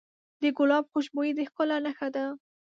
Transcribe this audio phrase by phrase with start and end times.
[0.41, 2.25] د ګلاب خوشبويي د ښکلا نښه ده.